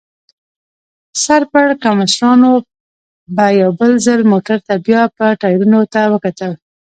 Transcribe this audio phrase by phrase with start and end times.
[1.23, 2.51] سر پړکمشرانو
[3.35, 3.71] به یو
[4.05, 6.51] ځل موټر ته بیا به یې ټایرونو ته وکتل.